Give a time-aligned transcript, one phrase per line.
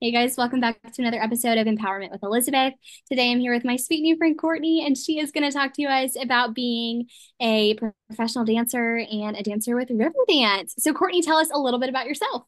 [0.00, 2.74] Hey guys, welcome back to another episode of Empowerment with Elizabeth.
[3.08, 5.72] Today I'm here with my sweet new friend Courtney, and she is going to talk
[5.74, 7.06] to you guys about being
[7.40, 7.74] a
[8.08, 10.74] professional dancer and a dancer with Riverdance.
[10.78, 12.44] So, Courtney, tell us a little bit about yourself.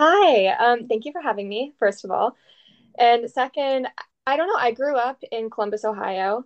[0.00, 2.36] Hi, um, thank you for having me, first of all.
[2.98, 3.88] And second,
[4.26, 6.44] I don't know, I grew up in Columbus, Ohio,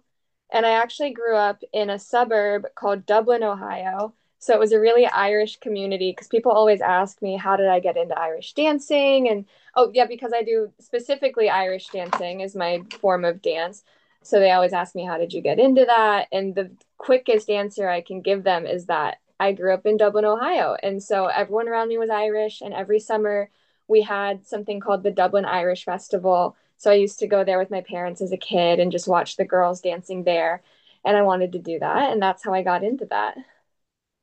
[0.53, 4.15] and I actually grew up in a suburb called Dublin, Ohio.
[4.45, 7.81] So it was a really Irish community because people always ask me, how did I
[7.81, 9.27] get into Irish dancing?
[9.27, 13.85] And oh, yeah, because I do specifically Irish dancing is my form of dance.
[14.23, 16.29] So they always ask me, how did you get into that?
[16.31, 20.27] And the quickest answer I can give them is that I grew up in Dublin,
[20.27, 20.77] Ohio.
[20.83, 22.61] And so everyone around me was Irish.
[22.61, 23.49] And every summer
[23.89, 26.55] we had something called the Dublin Irish Festival.
[26.77, 29.39] So I used to go there with my parents as a kid and just watch
[29.39, 30.63] the girls dancing there.
[31.03, 32.13] And I wanted to do that.
[32.13, 33.39] And that's how I got into that.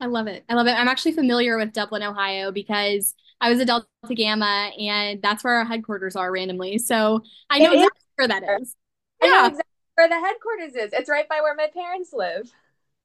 [0.01, 0.43] I love it.
[0.49, 0.71] I love it.
[0.71, 5.55] I'm actually familiar with Dublin, Ohio because I was a Delta Gamma and that's where
[5.55, 6.79] our headquarters are randomly.
[6.79, 8.75] So I know exactly where that is.
[9.21, 10.93] I know Yeah, exactly where the headquarters is.
[10.93, 12.51] It's right by where my parents live.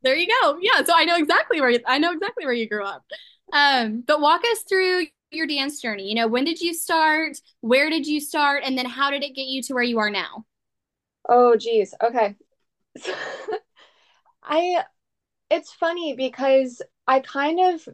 [0.02, 0.58] there you go.
[0.60, 3.04] Yeah, so I know exactly where you, I know exactly where you grew up.
[3.52, 6.08] Um, but walk us through your dance journey.
[6.08, 7.38] You know, when did you start?
[7.60, 8.62] Where did you start?
[8.64, 10.44] And then how did it get you to where you are now?
[11.28, 11.94] Oh, geez.
[12.02, 12.36] Okay.
[14.42, 14.84] I
[15.50, 17.88] it's funny because I kind of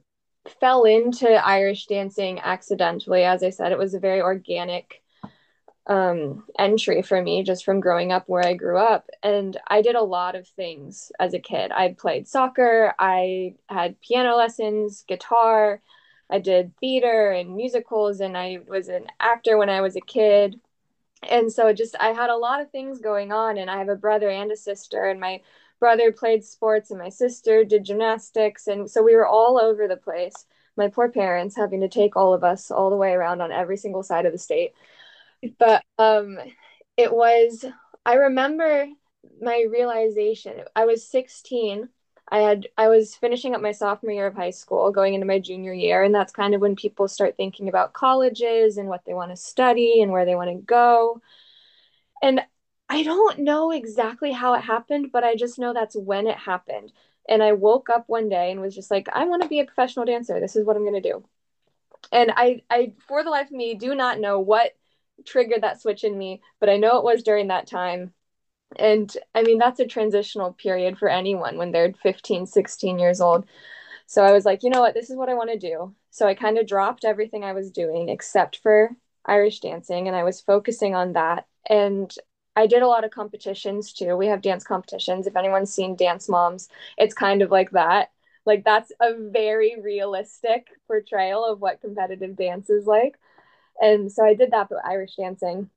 [0.61, 3.25] fell into Irish dancing accidentally.
[3.25, 5.03] As I said, it was a very organic
[5.87, 9.09] um, entry for me just from growing up where I grew up.
[9.23, 11.73] And I did a lot of things as a kid.
[11.73, 15.81] I played soccer, I had piano lessons, guitar,
[16.31, 20.59] I did theater and musicals, and I was an actor when I was a kid.
[21.29, 23.97] And so just I had a lot of things going on, and I have a
[23.97, 25.43] brother and a sister, and my
[25.83, 29.97] brother played sports, and my sister did gymnastics, and so we were all over the
[29.97, 30.47] place.
[30.77, 33.77] My poor parents having to take all of us all the way around on every
[33.77, 34.75] single side of the state.
[35.59, 36.39] But um
[36.97, 37.65] it was
[38.07, 38.87] i remember
[39.41, 40.63] my realization.
[40.77, 41.89] I was 16
[42.29, 45.41] i had i was finishing up my sophomore year of high school going into my
[45.41, 46.05] junior year.
[46.05, 49.37] And that's kind of when people start thinking about colleges and what they want to
[49.37, 51.21] study and where they want to go.
[52.23, 52.41] And
[52.93, 56.93] i don't know exactly how it happened but i just know that's when it happened
[57.29, 59.65] and i woke up one day and was just like i want to be a
[59.65, 61.25] professional dancer this is what i'm going to do
[62.11, 64.73] and i i for the life of me do not know what
[65.25, 68.13] triggered that switch in me, but I know it was during that time.
[68.77, 73.45] And I mean, that's a transitional period for anyone when they're 15, 16 years old.
[74.07, 75.95] So I was like, you know what, this is what I want to do.
[76.11, 78.91] So I kind of dropped everything I was doing except for
[79.25, 81.47] Irish dancing, and I was focusing on that.
[81.69, 82.13] And
[82.57, 84.17] I did a lot of competitions too.
[84.17, 85.27] We have dance competitions.
[85.27, 86.69] If anyone's seen Dance Moms,
[86.99, 88.11] it's kind of like that.
[88.45, 93.19] Like, that's a very realistic portrayal of what competitive dance is like.
[93.81, 95.71] And so I did that, but Irish dancing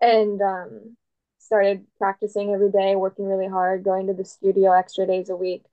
[0.00, 0.96] and um,
[1.38, 5.64] started practicing every day, working really hard, going to the studio extra days a week,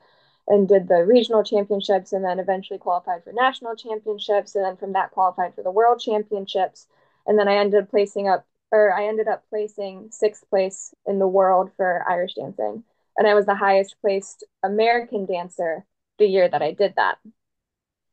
[0.48, 4.94] and did the regional championships, and then eventually qualified for national championships, and then from
[4.94, 6.88] that qualified for the world championships,
[7.28, 11.20] and then I ended up placing up, or I ended up placing sixth place in
[11.20, 12.84] the world for Irish dancing,
[13.18, 15.86] and I was the highest placed American dancer
[16.18, 17.18] the year that I did that,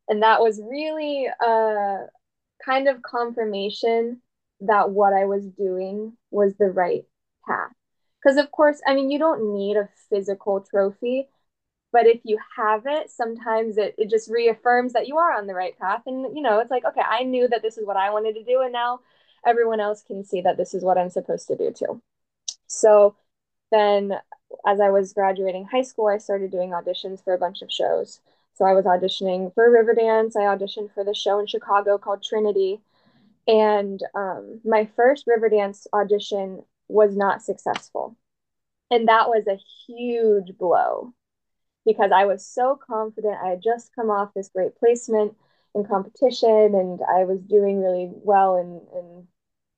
[0.09, 2.06] and that was really uh,
[2.65, 4.21] kind of confirmation
[4.61, 7.05] that what I was doing was the right
[7.47, 7.72] path.
[8.22, 11.28] Because, of course, I mean, you don't need a physical trophy,
[11.93, 15.55] but if you have it, sometimes it, it just reaffirms that you are on the
[15.55, 16.03] right path.
[16.06, 18.45] And, you know, it's like, okay, I knew that this is what I wanted to
[18.45, 18.62] do.
[18.62, 19.00] And now
[19.47, 22.03] everyone else can see that this is what I'm supposed to do too.
[22.67, 23.17] So
[23.71, 24.12] then,
[24.67, 28.21] as I was graduating high school, I started doing auditions for a bunch of shows.
[28.55, 30.37] So I was auditioning for Riverdance.
[30.37, 32.81] I auditioned for the show in Chicago called Trinity.
[33.47, 38.17] And um, my first Riverdance audition was not successful.
[38.91, 41.13] And that was a huge blow
[41.84, 43.39] because I was so confident.
[43.43, 45.37] I had just come off this great placement
[45.75, 49.27] in competition and I was doing really well and and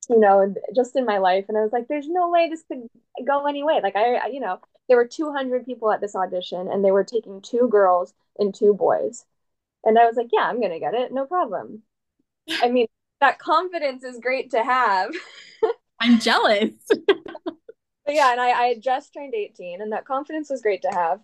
[0.09, 2.87] you know just in my life and I was like there's no way this could
[3.25, 3.79] go any way.
[3.81, 7.03] Like I, I you know there were 200 people at this audition and they were
[7.03, 9.23] taking two girls and two boys.
[9.83, 11.13] And I was like, yeah, I'm going to get it.
[11.13, 11.83] No problem.
[12.61, 12.87] I mean,
[13.21, 15.11] that confidence is great to have.
[16.01, 16.73] I'm jealous.
[18.07, 21.19] Yeah, and I, I had just turned 18 and that confidence was great to have.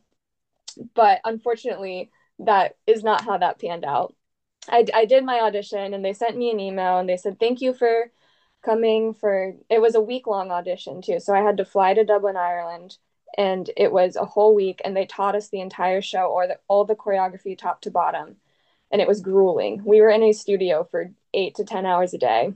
[0.94, 4.14] But unfortunately, that is not how that panned out.
[4.70, 7.62] I, I did my audition and they sent me an email and they said, thank
[7.62, 8.12] you for
[8.66, 11.20] coming for, it was a week long audition too.
[11.20, 12.98] So I had to fly to Dublin, Ireland
[13.38, 16.58] and it was a whole week and they taught us the entire show or the,
[16.68, 18.38] all the choreography top to bottom
[18.92, 19.82] and it was grueling.
[19.84, 22.54] We were in a studio for eight to 10 hours a day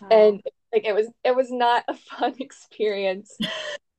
[0.00, 0.08] wow.
[0.10, 0.42] and
[0.72, 3.36] like it was it was not a fun experience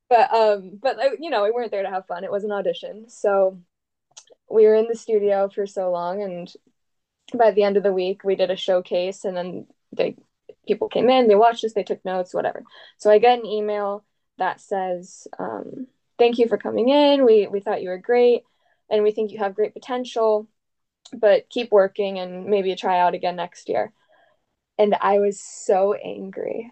[0.10, 3.10] but um but you know we weren't there to have fun it was an audition
[3.10, 3.60] so
[4.50, 6.54] we were in the studio for so long and
[7.36, 10.16] by the end of the week we did a showcase and then they
[10.68, 12.64] people came in they watched us they took notes whatever.
[12.98, 14.04] So i get an email
[14.38, 17.26] that says um, thank you for coming in.
[17.26, 18.44] We we thought you were great
[18.90, 20.48] and we think you have great potential
[21.14, 23.92] but keep working and maybe try out again next year.
[24.78, 26.72] And i was so angry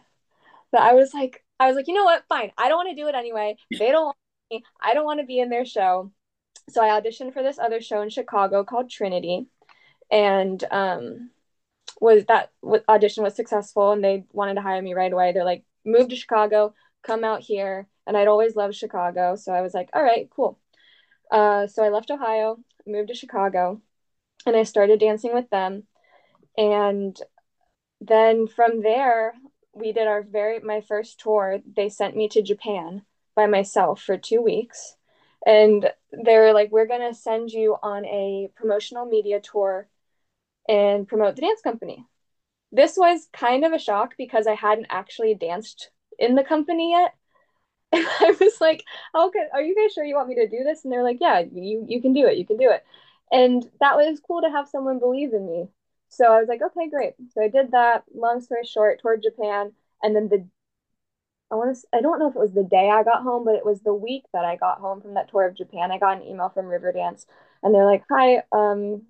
[0.71, 2.23] that i was like i was like you know what?
[2.29, 2.51] Fine.
[2.57, 3.57] I don't want to do it anyway.
[3.71, 4.17] They don't want
[4.51, 4.63] me.
[4.81, 6.11] I don't want to be in their show.
[6.69, 9.47] So i auditioned for this other show in chicago called trinity.
[10.11, 11.31] And um
[11.99, 12.51] was that
[12.87, 15.31] audition was successful and they wanted to hire me right away.
[15.31, 16.73] They're like move to chicago
[17.03, 17.87] come out here.
[18.05, 19.35] And i'd always loved chicago.
[19.35, 20.59] So i was like all right cool.
[21.31, 23.81] Uh, so i left ohio moved to chicago
[24.45, 25.83] and i started dancing with them.
[26.57, 27.19] And
[28.01, 29.33] then from there
[29.73, 31.59] we did our very my first tour.
[31.75, 33.03] They sent me to japan
[33.35, 34.95] by myself for two weeks.
[35.45, 39.87] And they were like we're going to send you on a promotional media tour
[40.67, 42.05] and promote the dance company.
[42.71, 47.13] This was kind of a shock because I hadn't actually danced in the company yet.
[47.93, 48.83] And I was like,
[49.15, 50.83] okay, are you guys sure you want me to do this?
[50.83, 52.37] And they're like, yeah, you, you can do it.
[52.37, 52.83] You can do it.
[53.31, 55.69] And that was cool to have someone believe in me.
[56.09, 57.13] So I was like, okay, great.
[57.33, 58.03] So I did that.
[58.13, 59.71] Long story short, toured Japan.
[60.03, 60.45] And then the,
[61.51, 63.55] I want to, I don't know if it was the day I got home, but
[63.55, 65.91] it was the week that I got home from that tour of Japan.
[65.91, 67.25] I got an email from Riverdance
[67.63, 69.03] and they're like, hi, um,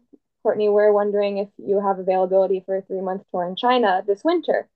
[0.44, 4.24] Courtney, we're wondering if you have availability for a three month tour in China this
[4.24, 4.70] winter.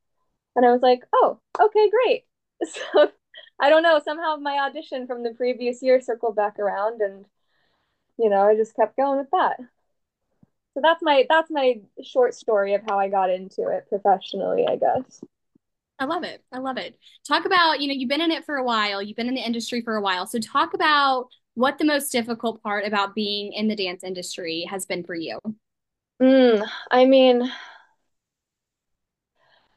[0.55, 2.25] And I was like, oh, okay, great.
[2.93, 3.11] So
[3.59, 7.25] I don't know, somehow my audition from the previous year circled back around and
[8.17, 9.57] you know, I just kept going with that.
[10.73, 14.77] So that's my that's my short story of how I got into it professionally, I
[14.77, 15.21] guess.
[15.99, 16.43] I love it.
[16.51, 16.97] I love it.
[17.27, 19.45] Talk about, you know, you've been in it for a while, you've been in the
[19.45, 20.25] industry for a while.
[20.25, 24.85] So talk about what the most difficult part about being in the dance industry has
[24.85, 25.39] been for you.
[26.21, 27.51] Mm, I mean,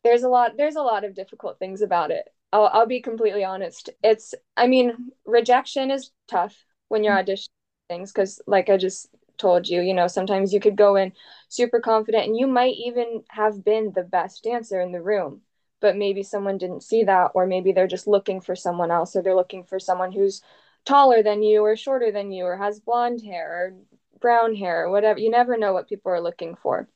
[0.03, 2.29] there's a lot there's a lot of difficult things about it.
[2.53, 3.91] I'll I'll be completely honest.
[4.03, 6.55] It's I mean, rejection is tough
[6.89, 7.31] when you're mm-hmm.
[7.31, 7.49] auditioning
[7.89, 11.13] things because like I just told you, you know, sometimes you could go in
[11.49, 15.41] super confident and you might even have been the best dancer in the room,
[15.81, 19.23] but maybe someone didn't see that or maybe they're just looking for someone else or
[19.23, 20.43] they're looking for someone who's
[20.85, 23.75] taller than you or shorter than you or has blonde hair or
[24.21, 26.89] brown hair or whatever you never know what people are looking for.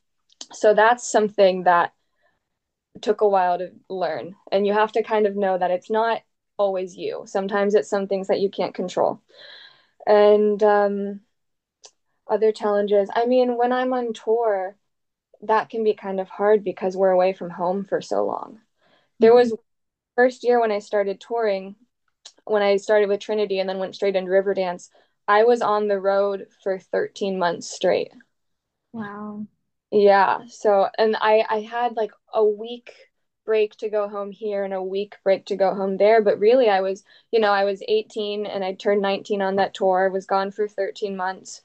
[0.53, 1.93] So that's something that
[3.01, 6.23] took a while to learn and you have to kind of know that it's not
[6.57, 7.23] always you.
[7.27, 9.21] Sometimes it's some things that you can't control.
[10.07, 11.21] And um,
[12.29, 13.09] other challenges.
[13.15, 14.77] I mean when i'm on tour
[15.43, 18.59] that can be kind of hard because we're away from home for so long.
[19.21, 19.55] There was
[20.17, 21.77] first year when i started touring
[22.51, 24.89] when I started with Trinity and then went straight into Riverdance,
[25.27, 28.13] I was on the road for 13 months straight.
[28.93, 29.47] Wow.
[29.91, 30.41] Yeah.
[30.49, 32.93] So, and I I had like a week
[33.45, 36.69] break to go home here and a week break to go home there, but really
[36.69, 37.03] I was,
[37.33, 40.51] you know, I was 18 and I turned 19 on that tour, I was gone
[40.51, 41.63] for 13 months.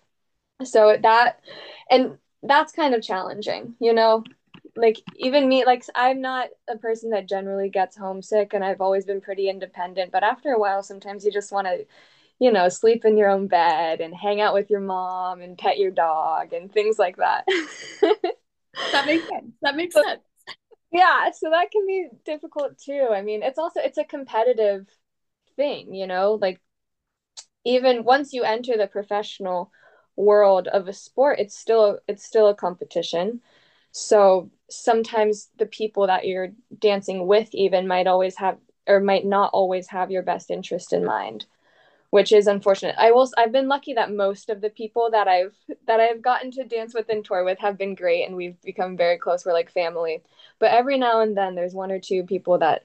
[0.64, 1.42] So that
[1.90, 4.24] and that's kind of challenging, you know
[4.76, 9.06] like even me like i'm not a person that generally gets homesick and i've always
[9.06, 11.86] been pretty independent but after a while sometimes you just want to
[12.40, 15.78] you know sleep in your own bed and hang out with your mom and pet
[15.78, 17.46] your dog and things like that.
[18.92, 19.54] That makes sense.
[19.62, 20.22] That makes sense.
[20.92, 23.10] Yeah so that can be difficult too.
[23.12, 24.88] I mean it's also it's a competitive
[25.56, 26.60] thing you know like
[27.64, 29.72] even once you enter the professional
[30.16, 33.42] world of a sport it's still it's still a competition.
[33.92, 36.50] So sometimes the people that you're
[36.80, 41.06] dancing with even might always have or might not always have your best interest in
[41.06, 41.46] mind
[42.14, 42.94] which is unfortunate.
[43.00, 45.56] I will i've been lucky that most of the people that i've
[45.88, 48.96] that i've gotten to dance with and tour with have been great and we've become
[48.96, 49.44] very close.
[49.44, 50.22] We're like family.
[50.60, 52.84] But every now and then there's one or two people that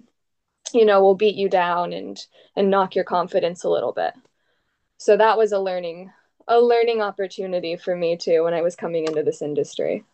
[0.72, 2.18] you know will beat you down and
[2.56, 4.14] and knock your confidence a little bit.
[4.96, 6.10] So that was a learning
[6.48, 10.04] a learning opportunity for me too when i was coming into this industry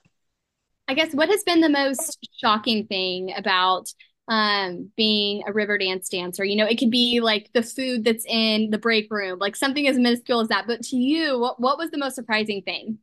[0.89, 3.93] I guess what has been the most shocking thing about
[4.29, 6.45] um being a Riverdance dancer?
[6.45, 9.87] You know it could be like the food that's in the break room like something
[9.87, 10.67] as minuscule as that.
[10.67, 12.99] But to you what, what was the most surprising thing?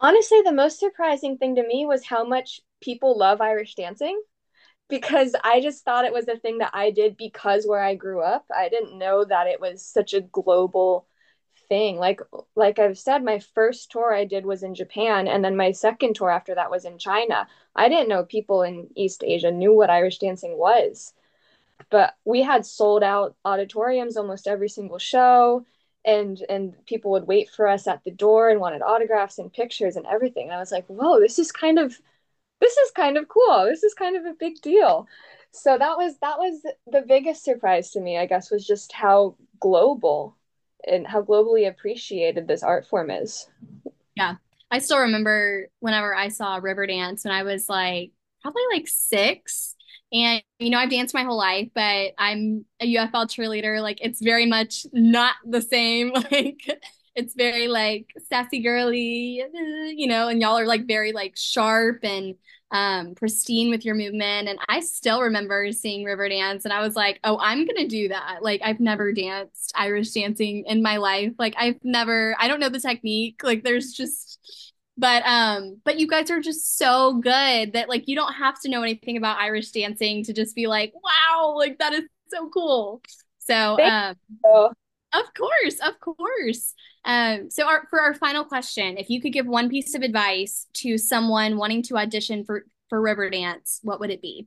[0.00, 4.20] Honestly the most surprising thing to me was how much people love irish dancing
[4.90, 8.20] because i just thought it was a thing that i did because where i grew
[8.20, 8.44] up.
[8.54, 11.06] I didn't know that it was such a global
[11.68, 11.96] thing.
[11.98, 12.20] Like
[12.56, 16.14] like I've said, my first tour I did was in Japan, and then my second
[16.16, 17.46] tour after that was in China.
[17.76, 21.12] I didn't know people in East Asia knew what Irish dancing was.
[21.90, 25.64] But we had sold out auditoriums almost every single show
[26.04, 29.96] and and people would wait for us at the door and wanted autographs and pictures
[29.96, 30.46] and everything.
[30.46, 31.98] And I was like, "Whoa, this is kind of
[32.60, 33.66] this is kind of cool.
[33.66, 35.08] This is kind of a big deal."
[35.52, 39.36] So that was that was the biggest surprise to me, I guess, was just how
[39.60, 40.36] global
[40.86, 43.48] and how globally appreciated this art form is.
[44.16, 44.36] Yeah.
[44.70, 48.12] I still remember whenever I saw Riverdance when I was like
[48.42, 49.74] probably like six.
[50.12, 53.80] And you know, I've danced my whole life, but I'm a UFL cheerleader.
[53.80, 56.12] Like it's very much not the same.
[56.30, 56.62] Like
[57.14, 59.42] it's very like sassy girly,
[59.94, 62.34] you know, and y'all are like very like sharp and
[62.70, 64.48] um, pristine with your movement.
[64.48, 68.08] And I still remember seeing Riverdance and I was like, oh, I'm going to do
[68.08, 68.38] that.
[68.42, 71.32] Like, I've never danced Irish dancing in my life.
[71.38, 73.42] Like, I've never, I don't know the technique.
[73.44, 78.16] Like, there's just, but, um, but you guys are just so good that like you
[78.16, 81.92] don't have to know anything about Irish dancing to just be like, wow, like that
[81.92, 83.02] is so cool.
[83.38, 84.16] So, um,
[85.14, 86.74] of course, of course.
[87.04, 90.66] Um, so our, for our final question, if you could give one piece of advice
[90.74, 94.46] to someone wanting to audition for for Riverdance, what would it be?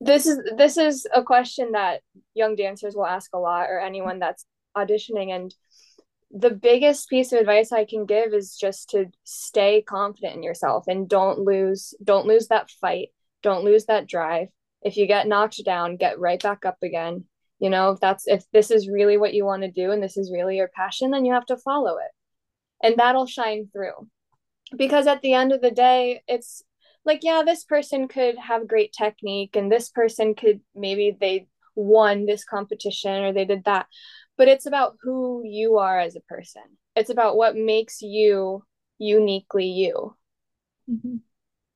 [0.00, 2.02] This is this is a question that
[2.34, 4.44] young dancers will ask a lot, or anyone that's
[4.76, 5.34] auditioning.
[5.34, 5.54] And
[6.30, 10.84] the biggest piece of advice I can give is just to stay confident in yourself
[10.88, 13.08] and don't lose don't lose that fight,
[13.42, 14.48] don't lose that drive.
[14.82, 17.24] If you get knocked down, get right back up again
[17.58, 20.16] you know if that's if this is really what you want to do and this
[20.16, 22.10] is really your passion then you have to follow it.
[22.82, 24.08] And that'll shine through.
[24.76, 26.62] Because at the end of the day it's
[27.04, 32.26] like yeah this person could have great technique and this person could maybe they won
[32.26, 33.86] this competition or they did that
[34.36, 36.62] but it's about who you are as a person.
[36.94, 38.64] It's about what makes you
[38.98, 40.14] uniquely you.
[40.90, 41.16] Mm-hmm.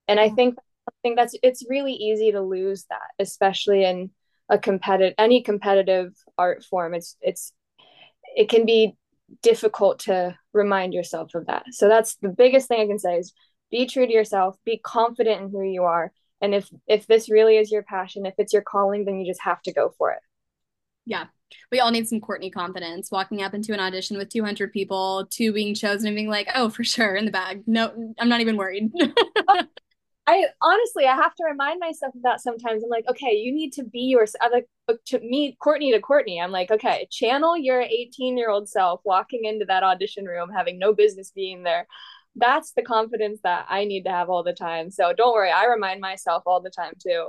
[0.07, 0.55] and i think
[0.89, 4.11] i think that's it's really easy to lose that especially in
[4.51, 7.53] a competitive any competitive art form it's it's
[8.37, 8.97] it can be
[9.43, 11.65] difficult to remind yourself of that.
[11.71, 13.33] So that's the biggest thing i can say is
[13.71, 17.57] be true to yourself be confident in who you are and if if this really
[17.57, 20.21] is your passion if it's your calling then you just have to go for it.
[21.07, 21.27] Yeah.
[21.73, 23.11] We all need some courtney confidence.
[23.11, 26.69] Walking up into an audition with 200 people two being chosen and being like oh
[26.69, 27.63] for sure in the bag.
[27.67, 28.91] No i'm not even worried
[30.27, 32.85] I honestly, I have to remind myself of that sometimes.
[32.85, 34.53] I'm like, okay, you need to be yourself.
[34.53, 38.69] Like uh, to meet Courtney to Courtney, I'm like, okay, channel your 18 year old
[38.69, 41.87] self walking into that audition room, having no business being there.
[42.37, 44.91] That's the confidence that I need to have all the time.
[44.91, 47.29] So don't worry, I remind myself all the time too.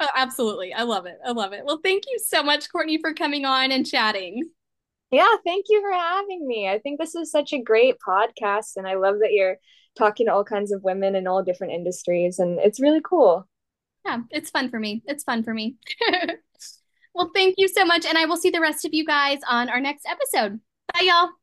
[0.00, 0.72] Oh, absolutely.
[0.72, 1.18] I love it.
[1.24, 1.64] I love it.
[1.64, 4.50] Well, thank you so much, Courtney, for coming on and chatting.
[5.10, 6.68] Yeah, thank you for having me.
[6.68, 9.56] I think this is such a great podcast, and I love that you're
[9.96, 13.46] talking to all kinds of women in all different industries and it's really cool.
[14.04, 15.02] Yeah it's fun for me.
[15.06, 15.76] It's fun for me.
[17.12, 19.68] Well thank you so much and i will see the rest of you guys on
[19.68, 20.60] our next episode.
[20.94, 21.39] Bye y'all